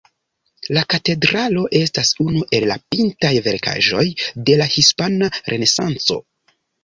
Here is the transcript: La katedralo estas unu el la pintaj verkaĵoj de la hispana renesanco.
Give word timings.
La 0.77 0.81
katedralo 0.93 1.65
estas 1.79 2.11
unu 2.23 2.41
el 2.59 2.65
la 2.71 2.77
pintaj 2.95 3.31
verkaĵoj 3.49 4.07
de 4.49 4.57
la 4.63 4.69
hispana 4.77 5.29
renesanco. 5.53 6.19